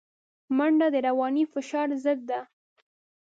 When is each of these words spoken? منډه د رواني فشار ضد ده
منډه 0.57 0.87
د 0.93 0.95
رواني 1.07 1.43
فشار 1.53 1.87
ضد 2.03 2.19
ده 2.29 2.39